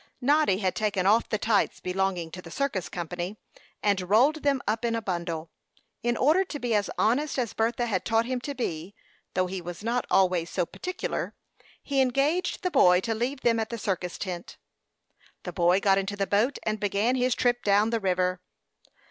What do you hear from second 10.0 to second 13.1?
always so particular, he engaged the boy